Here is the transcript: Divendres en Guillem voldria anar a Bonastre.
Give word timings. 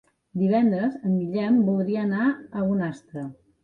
Divendres 0.43 0.95
en 1.01 1.13
Guillem 1.21 1.61
voldria 1.71 2.09
anar 2.09 2.35
a 2.35 2.67
Bonastre. 2.75 3.33